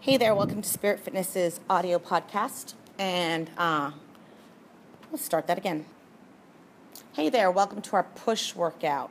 [0.00, 2.74] Hey there, welcome to Spirit Fitness's audio podcast.
[3.00, 3.90] And uh,
[5.10, 5.86] let's start that again.
[7.14, 9.10] Hey there, welcome to our push workout.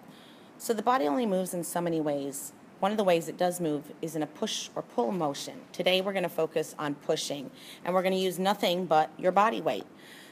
[0.58, 2.54] So the body only moves in so many ways.
[2.80, 5.56] One of the ways it does move is in a push or pull motion.
[5.74, 7.52] Today we're going to focus on pushing,
[7.84, 9.86] and we're going to use nothing but your body weight.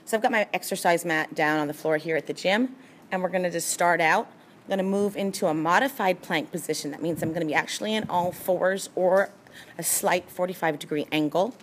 [0.06, 2.78] So I've got my exercise mat down on the floor here at the gym,
[3.12, 4.28] and we're going to just start out.
[4.64, 6.92] I'm going to move into a modified plank position.
[6.92, 9.32] That means I'm going to be actually in all fours or
[9.78, 11.56] a slight 45 degree angle.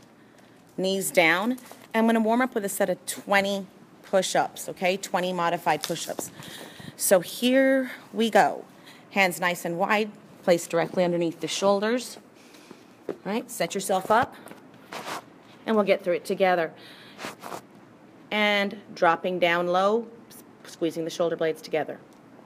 [0.77, 1.59] Knees down.
[1.95, 3.67] I'm going to warm up with a set of 20
[4.03, 4.97] push ups, okay?
[4.97, 6.31] 20 modified push ups.
[6.97, 8.65] So here we go.
[9.11, 10.11] Hands nice and wide,
[10.43, 12.19] placed directly underneath the shoulders.
[13.09, 14.35] All right, set yourself up,
[15.67, 16.73] and we'll get through it together.
[18.31, 20.07] And dropping down low,
[20.65, 21.99] squeezing the shoulder blades together.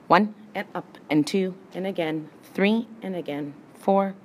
[0.07, 4.15] One and up, and two, and again, three, and again, four,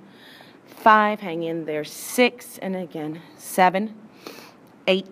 [0.83, 3.95] five, hang in there, six, and again, seven,
[4.85, 5.07] eight,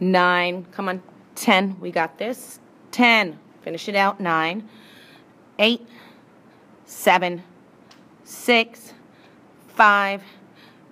[0.00, 1.02] nine, come on,
[1.34, 2.58] ten, we got this,
[2.90, 4.66] ten, finish it out, nine,
[5.58, 5.86] eight,
[6.86, 7.42] seven,
[8.24, 8.94] six,
[9.68, 10.22] five,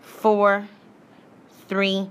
[0.02, 0.68] four,
[1.66, 2.06] three,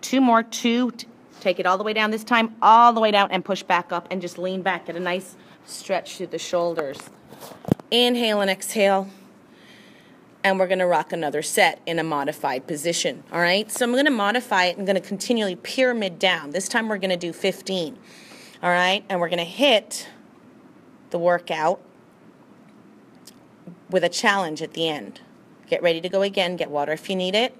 [0.00, 0.92] two more, two,
[1.38, 3.92] take it all the way down this time, all the way down, and push back
[3.92, 6.98] up, and just lean back, get a nice stretch through the shoulders.
[7.92, 9.08] Inhale and exhale
[10.44, 13.24] and we're going to rock another set in a modified position.
[13.32, 14.78] All right, so I'm going to modify it.
[14.78, 16.50] I'm going to continually pyramid down.
[16.50, 17.98] This time we're going to do 15.
[18.62, 20.08] All right, and we're going to hit
[21.10, 21.80] the workout
[23.90, 25.20] with a challenge at the end.
[25.68, 26.56] Get ready to go again.
[26.56, 27.56] Get water if you need it.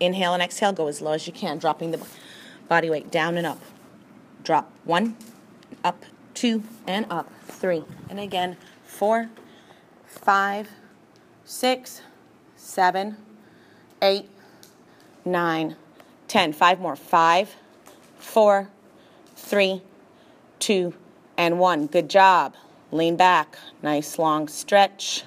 [0.00, 0.72] Inhale and exhale.
[0.72, 2.04] Go as low as you can, dropping the
[2.68, 3.60] body weight down and up.
[4.42, 5.16] Drop one,
[5.82, 7.84] up, two, and up, three.
[8.10, 9.30] And again, four,
[10.06, 10.68] five,
[11.44, 12.02] six,
[12.64, 13.16] seven,
[14.02, 14.28] eight,
[15.24, 15.76] nine,
[16.26, 16.52] ten.
[16.52, 16.96] Five more.
[16.96, 17.54] Five,
[18.18, 18.70] four,
[19.36, 19.82] three,
[20.58, 20.94] two,
[21.36, 21.86] and one.
[21.86, 22.54] Good job.
[22.90, 23.58] Lean back.
[23.82, 25.24] Nice long stretch.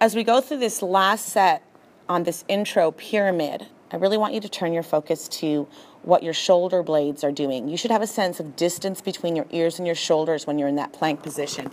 [0.00, 1.62] As we go through this last set
[2.08, 5.66] on this intro pyramid, I really want you to turn your focus to
[6.02, 7.68] what your shoulder blades are doing.
[7.68, 10.68] You should have a sense of distance between your ears and your shoulders when you're
[10.68, 11.68] in that plank position.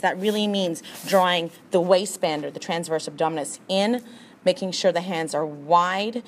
[0.00, 4.02] That really means drawing the waistband or the transverse abdominis in,
[4.44, 6.22] making sure the hands are wide,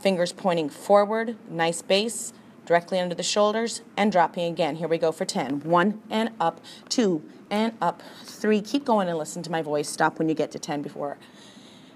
[0.00, 2.32] fingers pointing forward, nice base,
[2.66, 4.76] directly under the shoulders, and dropping again.
[4.76, 5.60] Here we go for 10.
[5.60, 8.60] One and up, two and up, three.
[8.60, 9.88] Keep going and listen to my voice.
[9.88, 11.16] Stop when you get to 10 before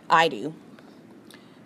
[0.08, 0.54] I do.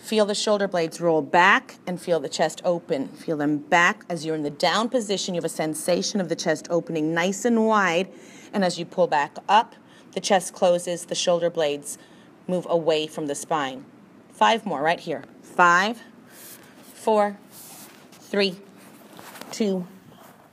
[0.05, 3.09] Feel the shoulder blades roll back and feel the chest open.
[3.09, 5.35] Feel them back as you're in the down position.
[5.35, 8.13] You have a sensation of the chest opening nice and wide.
[8.53, 9.75] And as you pull back up,
[10.13, 11.97] the chest closes, the shoulder blades
[12.47, 13.87] move away from the spine.
[14.31, 15.25] Five more right here.
[15.41, 16.03] Five,
[16.93, 17.39] four,
[18.13, 18.57] three,
[19.53, 19.87] two,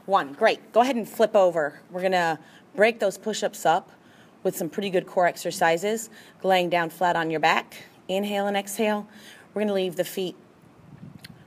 [0.05, 0.31] one.
[0.31, 0.71] Great.
[0.71, 1.81] Go ahead and flip over.
[1.91, 2.39] We're going to
[2.73, 3.91] break those push ups up
[4.43, 6.09] with some pretty good core exercises.
[6.41, 7.75] Laying down flat on your back.
[8.07, 9.07] Inhale and exhale.
[9.53, 10.35] We're going to leave the feet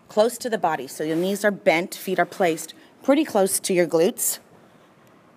[0.09, 0.87] close to the body.
[0.87, 4.39] So your knees are bent, feet are placed pretty close to your glutes,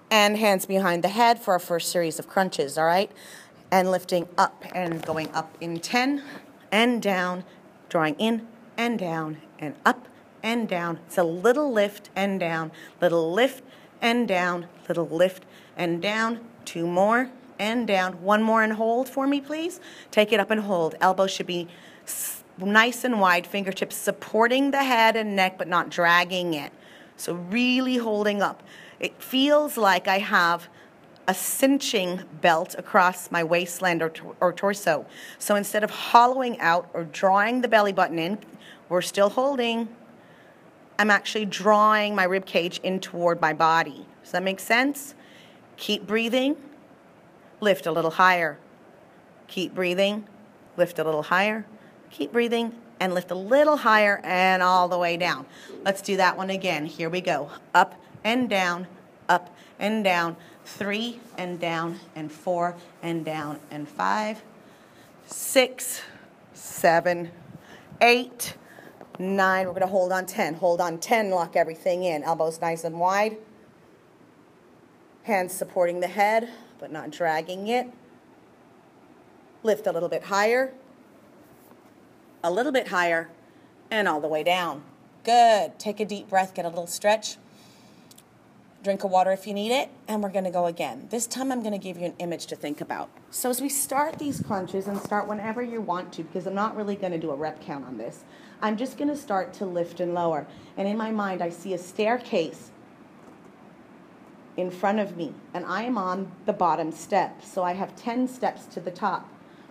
[0.09, 3.11] and hands behind the head for our first series of crunches, all right?
[3.69, 6.23] And lifting up and going up in 10
[6.71, 7.43] and down,
[7.89, 8.47] drawing in
[8.77, 10.07] and down and up
[10.41, 10.99] and down.
[11.07, 13.63] It's a little lift and down, little lift
[14.01, 15.43] and down, little lift
[15.75, 16.39] and down.
[16.63, 17.29] Two more
[17.59, 18.21] and down.
[18.21, 19.81] One more and hold for me, please.
[20.11, 20.95] Take it up and hold.
[21.01, 21.67] Elbows should be
[22.57, 26.71] nice and wide, fingertips supporting the head and neck but not dragging it.
[27.15, 28.63] So, really holding up.
[28.99, 30.67] It feels like I have
[31.27, 35.05] a cinching belt across my waistland or, or torso.
[35.39, 38.37] So, instead of hollowing out or drawing the belly button in,
[38.89, 39.89] we're still holding.
[40.99, 44.05] I'm actually drawing my rib cage in toward my body.
[44.23, 45.13] Does that make sense?
[45.75, 46.57] Keep breathing.
[47.59, 48.57] Lift a little higher.
[49.47, 50.27] Keep breathing.
[50.75, 51.65] Lift a little higher.
[52.11, 55.45] Keep breathing and lift a little higher and all the way down.
[55.83, 56.85] Let's do that one again.
[56.85, 57.49] Here we go.
[57.73, 58.87] Up and down,
[59.29, 64.41] up and down, three and down, and four and down, and five,
[65.25, 66.01] six,
[66.53, 67.31] seven,
[68.01, 68.55] eight,
[69.19, 69.65] nine.
[69.67, 70.55] We're going to hold on 10.
[70.55, 72.23] Hold on 10, lock everything in.
[72.23, 73.37] Elbows nice and wide.
[75.23, 76.49] Hands supporting the head,
[76.79, 77.87] but not dragging it.
[79.63, 80.73] Lift a little bit higher
[82.43, 83.29] a little bit higher,
[83.89, 84.83] and all the way down.
[85.23, 85.77] Good.
[85.79, 87.37] Take a deep breath, get a little stretch.
[88.83, 91.07] Drink of water if you need it, and we're gonna go again.
[91.09, 93.09] This time I'm gonna give you an image to think about.
[93.31, 96.75] So as we start these crunches, and start whenever you want to, because I'm not
[96.75, 98.23] really gonna do a rep count on this,
[98.61, 100.47] I'm just gonna start to lift and lower.
[100.77, 102.71] And in my mind, I see a staircase
[104.55, 107.43] in front of me, and I am on the bottom step.
[107.43, 109.27] So I have 10 steps to the top.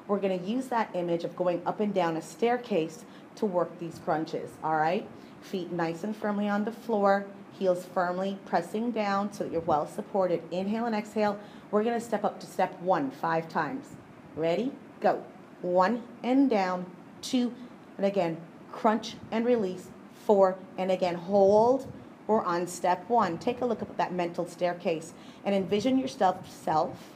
[0.09, 3.05] We're gonna use that image of going up and down a staircase
[3.37, 5.07] to work these crunches, all right?
[5.41, 7.27] Feet nice and firmly on the floor,
[7.59, 10.43] heels firmly pressing down so that you're well supported.
[10.53, 11.39] Inhale and exhale.
[11.71, 13.97] We're gonna step up to step one five times.
[14.37, 14.73] Ready?
[15.01, 15.25] Go.
[15.63, 16.87] One and down,
[17.21, 17.53] two,
[17.97, 18.37] and again,
[18.71, 21.91] crunch and release, four, and again, hold
[22.27, 23.39] We're on step one.
[23.39, 25.15] Take a look at that mental staircase
[25.45, 27.15] and envision yourself self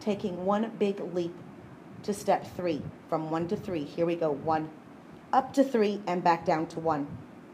[0.00, 1.34] taking one big leap
[2.06, 3.84] to step three, from one to three.
[3.84, 4.30] Here we go.
[4.30, 4.70] One,
[5.32, 7.06] up to three, and back down to one.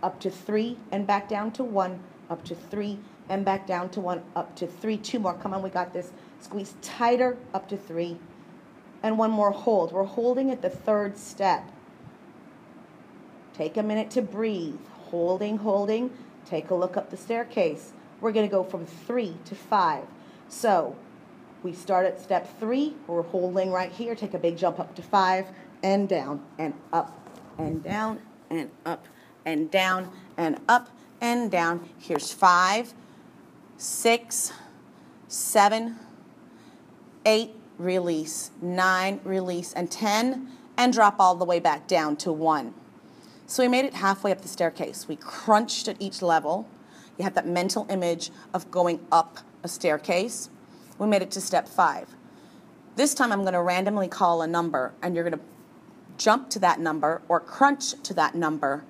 [0.03, 2.01] Up to three, and back down to one.
[2.31, 4.23] Up to three, and back down to one.
[4.37, 4.99] Up to three.
[4.99, 5.35] Two more.
[5.35, 6.13] Come on, we got this.
[6.41, 8.19] Squeeze tighter, up to three.
[9.03, 9.93] And one more hold.
[9.93, 11.69] We're holding at the third step.
[13.55, 14.79] Take a minute to breathe.
[15.11, 16.11] Holding, holding.
[16.47, 17.93] Take a look up the staircase.
[18.21, 20.05] We're going to go from three to five.
[20.49, 20.97] So
[21.62, 22.94] we start at step three.
[23.06, 24.14] We're holding right here.
[24.14, 25.47] Take a big jump up to five
[25.82, 27.29] and down and up
[27.59, 28.20] and down
[28.50, 29.06] and up
[29.44, 30.88] and down and up
[31.20, 31.88] and down.
[31.99, 32.94] Here's five,
[33.76, 34.53] six,
[35.29, 35.97] seven,
[37.25, 42.75] eight, release, nine, release, and 10, and drop all the way back down to one.
[43.47, 45.06] So we made it halfway up the staircase.
[45.08, 46.69] We crunched at each level.
[47.19, 50.49] You have that mental image of going up a staircase.
[51.03, 52.15] We made it to step five.
[52.95, 55.45] This time I'm going to randomly call a number, and you're going to
[56.17, 58.85] jump to that number or crunch to that number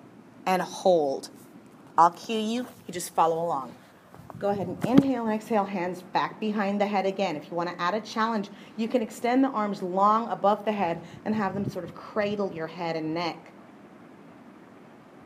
[0.45, 1.31] and hold.
[1.97, 3.75] I'll cue you, you just follow along.
[4.39, 7.35] Go ahead and inhale and exhale, hands back behind the head again.
[7.35, 10.73] If you want to add a challenge, you can extend the arms long above the
[10.73, 13.39] head and have them sort of cradle your head and neck.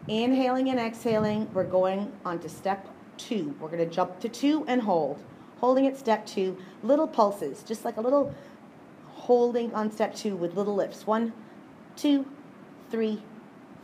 [0.07, 2.87] Inhaling and exhaling, we're going on to step
[3.17, 3.57] two.
[3.59, 5.21] We're going to jump to two and hold.
[5.61, 8.35] Holding at step two, little pulses, just like a little
[9.15, 11.07] holding on step two with little lifts.
[11.07, 11.33] One,
[11.97, 12.27] two,
[12.91, 13.23] three,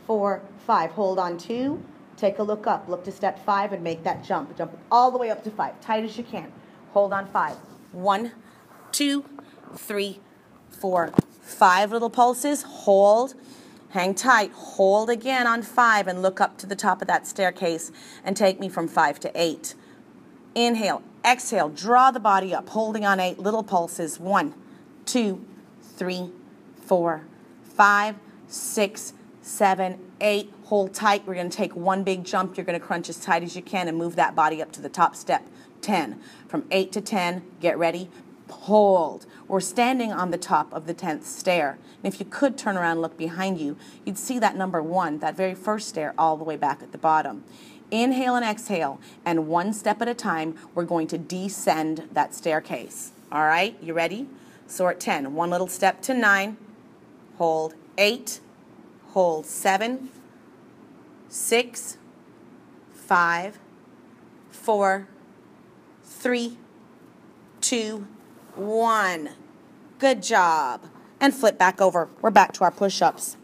[0.05, 0.91] four, five.
[0.91, 1.83] Hold on two.
[2.15, 2.87] Take a look up.
[2.87, 4.55] Look to step five and make that jump.
[4.55, 6.51] Jump all the way up to five, tight as you can.
[6.91, 7.55] Hold on five.
[7.91, 8.31] One,
[8.91, 9.25] two,
[9.75, 10.19] three,
[10.69, 11.11] four,
[11.41, 12.63] five little pulses.
[12.63, 13.33] Hold.
[13.89, 17.91] Hang tight, hold again on five, and look up to the top of that staircase
[18.23, 19.75] and take me from five to eight.
[20.55, 24.19] Inhale, exhale, draw the body up, holding on eight little pulses.
[24.19, 24.53] One,
[25.05, 25.45] two,
[25.81, 26.31] three,
[26.85, 27.23] four,
[27.63, 28.15] five,
[28.47, 30.51] six, seven, eight.
[30.65, 31.25] Hold tight.
[31.25, 32.57] We're going to take one big jump.
[32.57, 34.81] You're going to crunch as tight as you can and move that body up to
[34.81, 35.45] the top step.
[35.81, 36.21] 10.
[36.47, 38.09] From 8 to 10, get ready
[38.53, 39.25] hold.
[39.47, 41.77] We're standing on the top of the 10th stair.
[42.03, 45.19] And if you could turn around and look behind you, you'd see that number one,
[45.19, 47.43] that very first stair, all the way back at the bottom.
[47.93, 53.11] Inhale and exhale, and one step at a time, we're going to descend that staircase.
[53.31, 54.27] All right, you ready?
[54.65, 55.35] Sort 10.
[55.35, 56.57] One little step to 9,
[57.37, 58.39] hold 8,
[59.09, 60.09] hold 7,
[61.29, 61.97] 6,
[62.93, 63.59] 5,
[64.49, 65.07] 4,
[66.03, 66.57] 3,
[67.61, 68.07] 2,
[68.55, 69.29] one.
[69.99, 70.81] Good job.
[71.19, 72.09] And flip back over.
[72.23, 73.37] We're back to our push ups.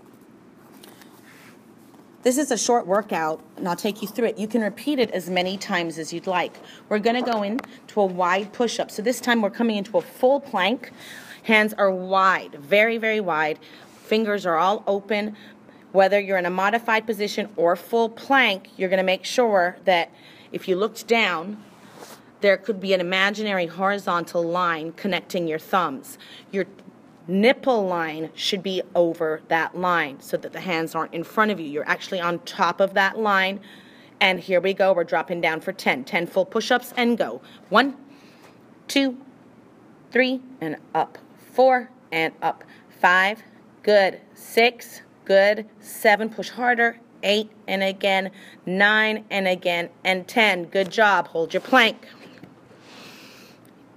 [2.21, 4.37] This is a short workout, and I'll take you through it.
[4.37, 6.59] You can repeat it as many times as you'd like.
[6.89, 8.91] We're going to go into a wide push up.
[8.91, 10.91] So this time we're coming into a full plank.
[11.43, 13.57] Hands are wide, very, very wide.
[14.03, 15.37] Fingers are all open.
[15.93, 20.11] Whether you're in a modified position or full plank, you're going to make sure that
[20.51, 21.63] if you looked down,
[22.41, 26.17] there could be an imaginary horizontal line connecting your thumbs.
[26.51, 26.65] Your
[27.29, 31.59] nipple line should be over that line so that the hands aren't in front of
[31.59, 31.67] you.
[31.67, 33.59] You're actually on top of that line.
[34.19, 34.91] And here we go.
[34.91, 36.03] We're dropping down for 10.
[36.03, 37.41] 10 full push ups and go.
[37.69, 37.95] One,
[38.87, 39.17] two,
[40.11, 41.17] three, and up.
[41.53, 42.63] Four, and up.
[42.99, 43.43] Five,
[43.83, 44.19] good.
[44.33, 45.69] Six, good.
[45.79, 46.99] Seven, push harder.
[47.23, 48.31] Eight, and again.
[48.65, 49.89] Nine, and again.
[50.03, 50.65] And 10.
[50.65, 51.27] Good job.
[51.27, 52.07] Hold your plank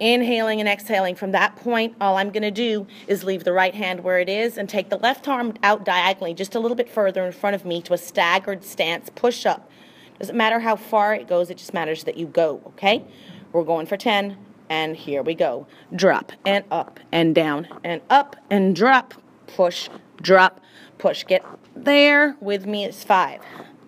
[0.03, 1.15] inhaling and exhaling.
[1.15, 4.27] From that point, all I'm going to do is leave the right hand where it
[4.27, 7.55] is and take the left arm out diagonally just a little bit further in front
[7.55, 9.71] of me to a staggered stance push up.
[10.19, 13.03] Doesn't matter how far it goes, it just matters that you go, okay?
[13.51, 14.37] We're going for 10,
[14.69, 15.67] and here we go.
[15.95, 19.13] Drop and up and down and up and drop,
[19.47, 19.89] push,
[20.21, 20.59] drop,
[20.97, 21.25] push.
[21.25, 21.45] Get
[21.75, 22.85] there with me.
[22.85, 23.41] It's five,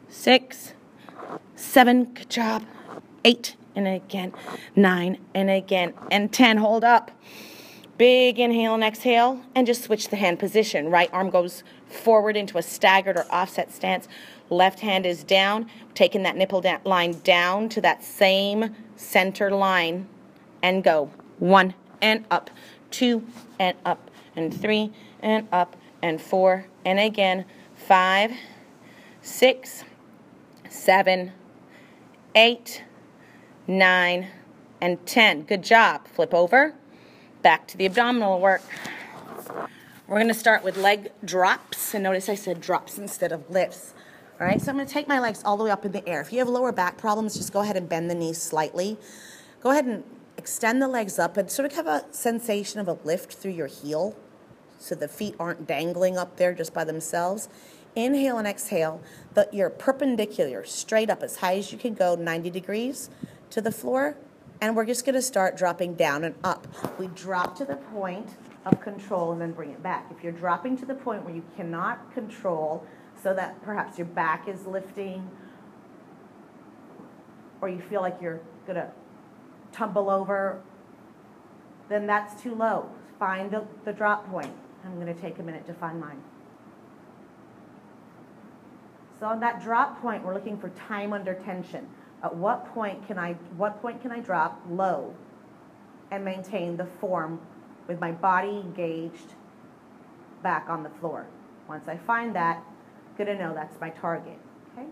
[0.08, 0.74] six,
[1.56, 2.64] seven, good job,
[3.24, 4.34] eight, and again,
[4.76, 6.58] nine, and again, and 10.
[6.58, 7.12] Hold up.
[7.98, 10.90] Big inhale and exhale, and just switch the hand position.
[10.90, 14.10] Right arm goes forward into a staggered or offset stance.
[14.50, 20.08] Left hand is down, taking that nipple da- line down to that same center line,
[20.62, 21.10] and go.
[21.40, 22.50] One and up,
[22.92, 23.26] two
[23.60, 24.92] and up, and three
[25.22, 28.32] and up, and four, and again, five,
[29.22, 29.84] six,
[30.70, 31.32] seven,
[32.36, 32.84] eight,
[33.68, 34.28] nine,
[34.82, 35.44] and 10.
[35.44, 36.08] Good job.
[36.08, 36.74] Flip over.
[37.42, 38.62] Back to the abdominal work.
[40.08, 41.94] We're going to start with leg drops.
[41.94, 43.94] And notice I said drops instead of lifts.
[44.40, 46.08] All right, so I'm going to take my legs all the way up in the
[46.08, 46.22] air.
[46.22, 48.98] If you have lower back problems, just go ahead and bend the knees slightly.
[49.62, 50.04] Go ahead and
[50.38, 53.68] extend the legs up and sort of have a sensation of a lift through your
[53.68, 54.16] heel
[54.78, 57.48] so the feet aren't dangling up there just by themselves.
[57.96, 59.02] Inhale and exhale,
[59.34, 63.10] but you're perpendicular, straight up as high as you can go, 90 degrees
[63.56, 64.18] to the floor.
[64.62, 66.68] And we're just going to start dropping down and up.
[67.00, 68.30] We drop to the point
[68.66, 70.12] of control and then bring it back.
[70.12, 72.86] If you're dropping to the point where you cannot control,
[73.22, 75.30] so that perhaps your back is lifting,
[77.62, 78.92] or you feel like you're going to
[79.72, 80.62] tumble over,
[81.90, 82.90] then that's too low.
[83.20, 84.54] Find the, the drop point.
[84.84, 86.22] I'm going to take a minute to find mine.
[89.20, 91.88] So on that drop point, we're looking for time under tension.
[92.26, 95.14] At what point can I, what point can I drop low
[96.10, 97.40] and maintain the form
[97.88, 99.36] with my body engaged
[100.42, 101.28] back on the floor?
[101.70, 102.64] Once I find that,
[103.16, 104.40] good to know that's my target.
[104.74, 104.88] Okay?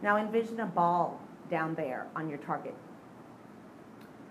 [0.00, 1.20] Now envision a ball
[1.50, 2.74] down there on your target.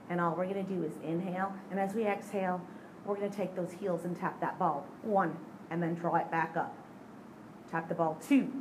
[0.10, 2.60] And all we're going to do is inhale, and as we exhale,
[3.06, 4.88] we're going to take those heels and tap that ball.
[5.04, 5.38] One,
[5.70, 6.76] and then draw it back up.
[7.70, 8.52] Tap the ball two,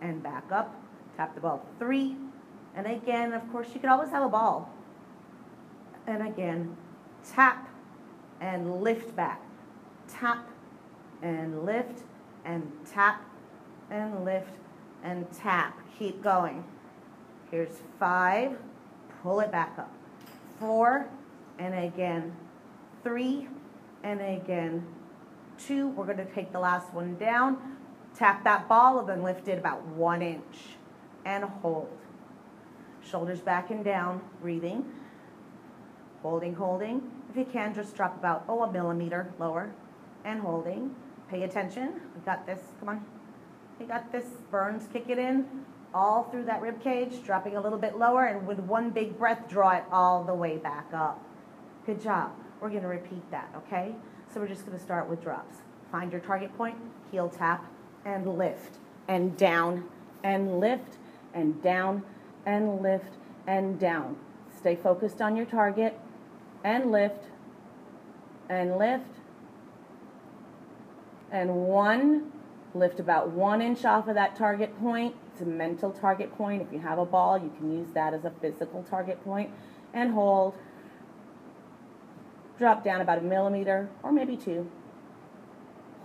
[0.00, 0.80] and back up.
[1.16, 2.14] Tap the ball three,
[2.78, 4.72] and again, of course, you can always have a ball.
[6.06, 6.76] And again,
[7.28, 7.68] tap
[8.40, 9.42] and lift back.
[10.06, 10.48] Tap
[11.20, 12.04] and lift
[12.44, 13.24] and tap
[13.90, 14.52] and lift
[15.02, 15.76] and tap.
[15.98, 16.62] Keep going.
[17.50, 18.56] Here's five.
[19.24, 19.92] Pull it back up.
[20.60, 21.08] Four,
[21.58, 22.32] and again,
[23.02, 23.48] three,
[24.04, 24.86] and again,
[25.58, 25.88] two.
[25.88, 27.76] We're going to take the last one down.
[28.14, 30.76] Tap that ball and then lift it about one inch
[31.24, 31.90] and hold.
[33.10, 34.84] Shoulders back and down, breathing.
[36.22, 37.02] Holding, holding.
[37.30, 39.70] If you can, just drop about, oh, a millimeter lower
[40.24, 40.94] and holding.
[41.30, 42.00] Pay attention.
[42.14, 42.60] We got this.
[42.80, 43.04] Come on.
[43.78, 44.24] We got this.
[44.50, 45.46] Burns, kick it in
[45.94, 49.48] all through that rib cage, dropping a little bit lower, and with one big breath,
[49.48, 51.22] draw it all the way back up.
[51.86, 52.32] Good job.
[52.60, 53.94] We're going to repeat that, okay?
[54.32, 55.56] So we're just going to start with drops.
[55.90, 56.76] Find your target point,
[57.10, 57.64] heel tap,
[58.04, 59.84] and lift, and down,
[60.22, 60.96] and lift,
[61.32, 62.02] and down,
[62.46, 63.16] and lift,
[63.46, 64.16] and down.
[64.56, 65.98] Stay focused on your target,
[66.64, 67.26] and lift,
[68.48, 69.20] and lift,
[71.30, 72.32] and one,
[72.74, 75.14] lift about one inch off of that target point.
[75.32, 76.62] It's a mental target point.
[76.62, 79.50] If you have a ball, you can use that as a physical target point,
[79.92, 80.54] and hold.
[82.58, 84.68] Drop down about a millimeter or maybe two.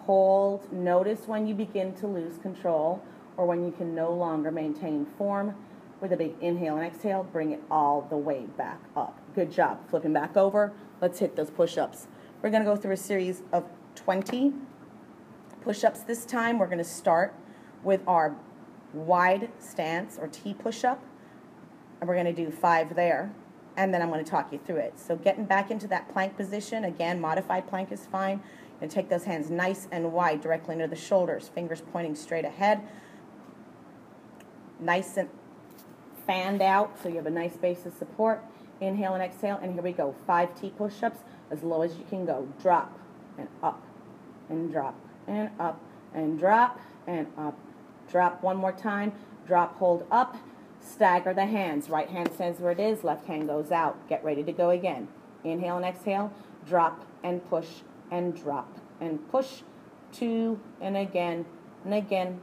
[0.01, 0.71] Hold.
[0.71, 3.01] Notice when you begin to lose control
[3.37, 5.55] or when you can no longer maintain form.
[6.03, 9.21] With a big inhale and exhale, bring it all the way back up.
[9.33, 9.89] Good job.
[9.89, 10.73] Flipping back over.
[10.99, 12.07] Let's hit those push ups.
[12.41, 13.63] We're going to go through a series of
[13.95, 14.51] 20
[15.61, 16.59] push ups this time.
[16.59, 17.33] We're going to start
[17.85, 18.35] with our
[18.93, 21.01] wide stance or T push up,
[22.01, 23.33] and we're going to do five there
[23.77, 24.99] and then I'm going to talk you through it.
[24.99, 28.41] So getting back into that plank position, again, modified plank is fine.
[28.81, 32.81] And take those hands nice and wide directly under the shoulders, fingers pointing straight ahead.
[34.81, 35.29] Nice and
[36.25, 38.43] fanned out so you have a nice base of support.
[38.81, 40.15] Inhale and exhale, and here we go.
[40.27, 41.19] Five T push-ups
[41.51, 42.47] as low as you can go.
[42.61, 42.97] Drop
[43.37, 43.81] and up
[44.49, 44.95] and drop
[45.27, 45.79] and up
[46.13, 47.57] and drop and up.
[48.09, 49.13] Drop one more time.
[49.47, 50.37] Drop, hold up
[50.83, 51.89] Stagger the hands.
[51.89, 54.07] Right hand stands where it is, left hand goes out.
[54.09, 55.07] Get ready to go again.
[55.43, 56.31] Inhale and exhale.
[56.67, 57.67] Drop and push
[58.11, 59.61] and drop and push.
[60.11, 61.45] Two and again
[61.85, 62.41] and again.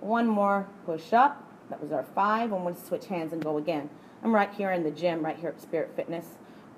[0.00, 0.68] One more.
[0.84, 1.44] Push up.
[1.70, 2.52] That was our five.
[2.52, 3.90] And we'll switch hands and go again.
[4.22, 6.26] I'm right here in the gym, right here at Spirit Fitness,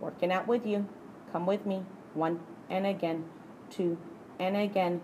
[0.01, 0.87] working out with you.
[1.33, 1.85] Come with me.
[2.15, 3.25] One and again.
[3.71, 3.99] Two
[4.39, 5.01] and again.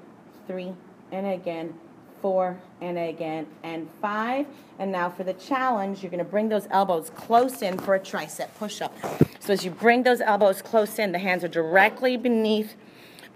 [0.46, 0.72] Three
[1.12, 1.74] and again
[2.20, 4.46] four, and again, and five.
[4.78, 8.00] And now for the challenge, you're going to bring those elbows close in for a
[8.00, 8.92] tricep push-up.
[9.38, 12.74] So as you bring those elbows close in, the hands are directly beneath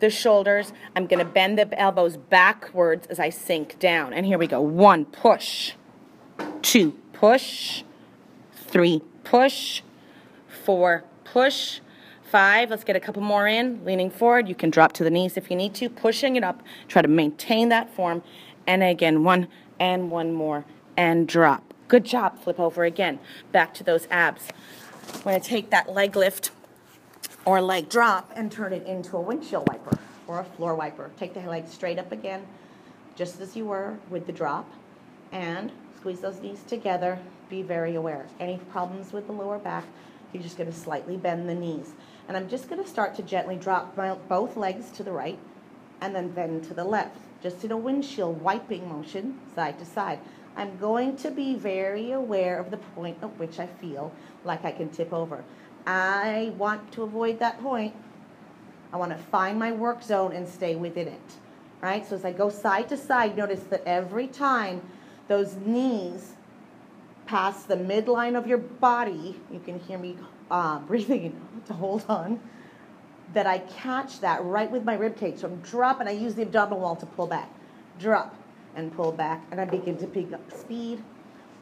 [0.00, 0.72] the shoulders.
[0.96, 4.12] I'm going to bend the elbows backwards as I sink down.
[4.12, 4.60] And here we go.
[4.60, 5.72] One, push.
[6.62, 7.82] Two, push.
[8.52, 9.82] Three, push.
[10.64, 11.80] four, push,
[12.30, 12.70] five.
[12.70, 13.84] Let's get a couple more in.
[13.84, 16.62] Leaning forward, you can drop to the knees if you need to, pushing it up.
[16.86, 18.22] Try to maintain that form.
[18.66, 20.64] And again, one and one more,
[20.96, 21.74] and drop.
[21.88, 22.38] Good job.
[22.38, 23.18] Flip over again.
[23.50, 24.48] Back to those abs.
[25.12, 26.52] I'm going to take that leg lift
[27.44, 31.10] or leg drop and turn it into a windshield wiper or a floor wiper.
[31.16, 32.46] Take the leg straight up again,
[33.16, 34.70] just as you were with the drop,
[35.32, 37.18] and squeeze those knees together.
[37.48, 38.26] Be very aware.
[38.38, 39.84] Any problems with the lower back,
[40.32, 41.92] you're just going to slightly bend the knees.
[42.28, 45.38] And I'm just going to start to gently drop my, both legs to the right
[46.00, 50.20] and then bend to the left, just in a windshield wiping motion, side to side.
[50.56, 54.12] I'm going to be very aware of the point at which I feel
[54.44, 55.44] like I can tip over.
[55.86, 57.94] I want to avoid that point.
[58.92, 61.20] I want to find my work zone and stay within it.
[61.80, 62.06] Right?
[62.06, 64.82] So as I go side to side, notice that every time
[65.30, 66.32] those knees
[67.24, 70.16] past the midline of your body, you can hear me
[70.50, 72.40] uh, breathing to hold on,
[73.32, 75.38] that I catch that right with my rib cage.
[75.38, 77.48] So I'm dropping, I use the abdominal wall to pull back.
[78.00, 78.34] Drop
[78.74, 81.00] and pull back, and I begin to pick up speed,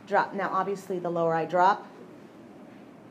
[0.06, 0.32] drop.
[0.32, 1.86] Now, obviously, the lower I drop,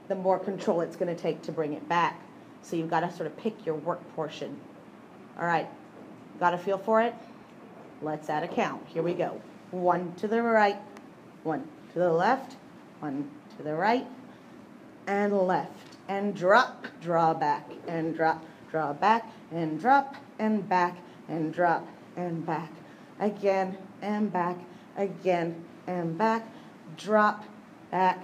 [0.07, 2.19] the more control it's going to take to bring it back.
[2.63, 4.59] So you've got to sort of pick your work portion.
[5.37, 5.69] All right,
[6.39, 7.13] got a feel for it?
[8.01, 8.81] Let's add a count.
[8.87, 9.39] Here we go.
[9.71, 10.77] One to the right,
[11.43, 12.55] one to the left,
[13.00, 14.07] one to the right,
[15.07, 15.71] and left.
[16.07, 20.97] And drop, draw back, and drop, draw back, and drop, and back,
[21.27, 22.71] and drop, and back.
[23.19, 24.57] Again, and back,
[24.95, 26.45] again and back,
[26.97, 27.45] drop,
[27.91, 28.24] back,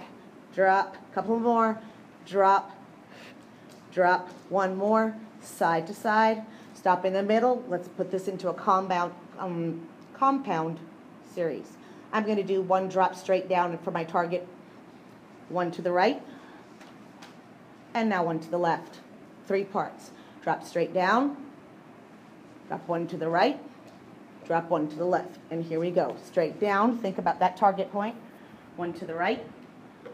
[0.54, 1.78] drop, couple more,
[2.26, 2.70] drop,
[3.90, 6.42] drop, one more, side to side,
[6.74, 7.64] stop in the middle.
[7.68, 10.78] Let's put this into a compound, um, compound
[11.34, 11.76] series.
[12.12, 14.46] I'm going to do one drop straight down for my target,
[15.48, 16.22] one to the right,
[17.92, 19.00] and now one to the left.
[19.46, 20.10] Three parts.
[20.42, 21.36] Drop straight down,
[22.68, 23.58] drop one to the right,
[24.46, 25.38] drop one to the left.
[25.50, 26.16] And here we go.
[26.24, 28.14] Straight down, think about that target point.
[28.76, 29.44] One to the right,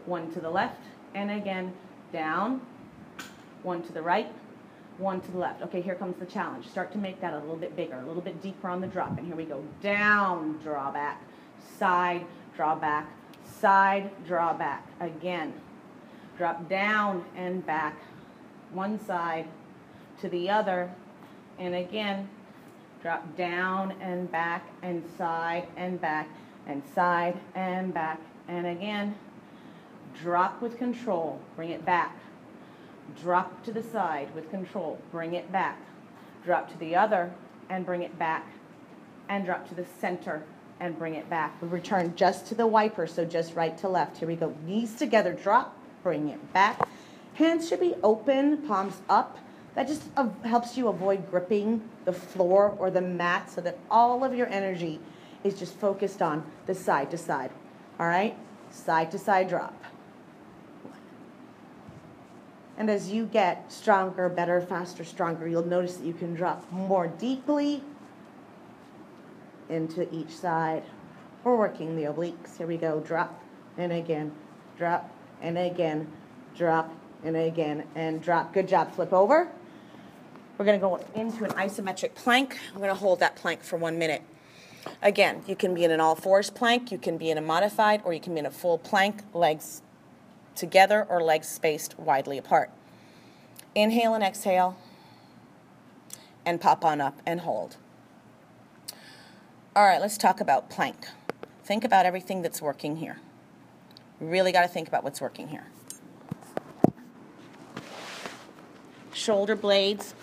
[0.05, 0.81] one to the left,
[1.13, 1.73] and again,
[2.13, 2.61] down,
[3.63, 4.31] one to the right,
[5.01, 5.61] one to the left.
[5.63, 6.67] Okay, here comes the challenge.
[6.69, 9.17] Start to make that a little bit bigger, a little bit deeper on the drop.
[9.17, 9.63] And here we go.
[9.81, 11.21] Down, draw back,
[11.77, 13.09] side, draw back,
[13.43, 14.87] side, draw back.
[14.99, 15.53] Again,
[16.37, 17.97] drop down and back,
[18.71, 19.47] one side
[20.21, 20.89] to the other,
[21.59, 22.29] and again,
[23.01, 26.27] Drop down and back and side and back
[26.67, 28.19] and side and back.
[28.47, 29.15] And again,
[30.21, 32.15] drop with control, bring it back.
[33.19, 35.79] Drop to the side with control, bring it back.
[36.45, 37.31] Drop to the other
[37.69, 38.47] and bring it back.
[39.29, 40.43] And drop to the center
[40.79, 41.61] and bring it back.
[41.61, 44.17] We return just to the wiper, so just right to left.
[44.17, 44.53] Here we go.
[44.65, 46.87] Knees together, drop, bring it back.
[47.35, 49.37] Hands should be open, palms up.
[49.75, 54.23] That just uh, helps you avoid gripping the floor or the mat so that all
[54.23, 54.99] of your energy
[55.43, 57.51] is just focused on the side to side.
[57.99, 58.35] All right?
[58.69, 59.80] Side to side drop.
[62.81, 67.09] And as you get stronger, better, faster, stronger, you'll notice that you can drop more
[67.09, 67.83] deeply
[69.69, 70.81] into each side.
[71.43, 72.57] We're working the obliques.
[72.57, 72.99] Here we go.
[73.01, 73.39] Drop
[73.77, 74.31] and again,
[74.79, 75.11] drop
[75.43, 76.11] and again,
[76.57, 76.91] drop
[77.23, 78.51] and again, and drop.
[78.51, 78.95] Good job.
[78.95, 79.47] Flip over.
[80.57, 82.57] We're going to go into an isometric plank.
[82.71, 84.23] I'm going to hold that plank for one minute.
[85.03, 88.01] Again, you can be in an all fours plank, you can be in a modified,
[88.03, 89.83] or you can be in a full plank, legs
[90.55, 92.71] together or legs spaced widely apart.
[93.73, 94.77] Inhale and exhale,
[96.45, 97.77] and pop on up and hold.
[99.75, 101.07] All right, let's talk about plank.
[101.63, 103.19] Think about everything that's working here.
[104.19, 105.67] Really got to think about what's working here.
[109.13, 110.13] Shoulder blades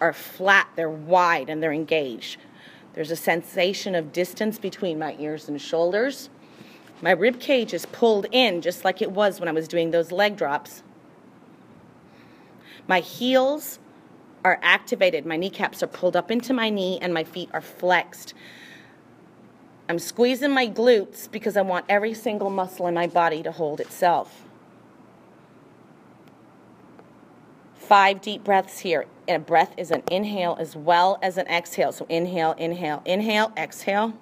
[0.00, 2.38] are flat, they're wide, and they're engaged.
[2.94, 6.28] There's a sensation of distance between my ears and shoulders.
[7.02, 10.12] My rib cage is pulled in just like it was when I was doing those
[10.12, 10.82] leg drops.
[12.86, 13.78] My heels
[14.44, 15.24] are activated.
[15.24, 18.34] My kneecaps are pulled up into my knee and my feet are flexed.
[19.88, 23.80] I'm squeezing my glutes because I want every single muscle in my body to hold
[23.80, 24.44] itself.
[27.74, 29.06] Five deep breaths here.
[29.26, 31.92] And a breath is an inhale as well as an exhale.
[31.92, 34.14] So inhale, inhale, inhale, exhale,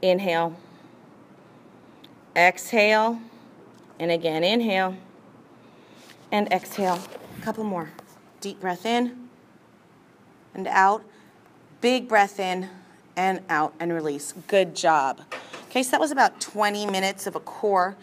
[0.00, 0.56] inhale,
[2.38, 3.20] exhale,
[3.98, 4.96] and again inhale
[6.30, 7.00] and exhale.
[7.38, 7.90] A couple more.
[8.40, 9.28] Deep breath in
[10.54, 11.02] and out.
[11.80, 12.68] Big breath in
[13.16, 14.32] and out and release.
[14.46, 15.20] Good job.
[15.68, 17.96] Okay, so that was about 20 minutes of a core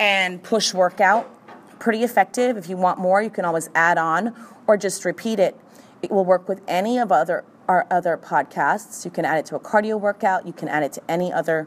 [0.00, 1.30] and push workout
[1.78, 2.56] pretty effective.
[2.56, 4.34] If you want more, you can always add on
[4.66, 5.56] or just repeat it.
[6.02, 9.04] It will work with any of other our other podcasts.
[9.04, 11.66] You can add it to a cardio workout, you can add it to any other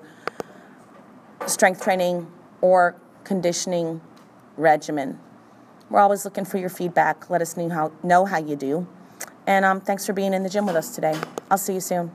[1.47, 4.02] strength training or conditioning
[4.58, 5.19] regimen.
[5.89, 7.30] We're always looking for your feedback.
[7.30, 8.88] Let us know how, know how you do.
[9.47, 11.19] And um, thanks for being in the gym with us today.
[11.49, 12.12] I'll see you soon.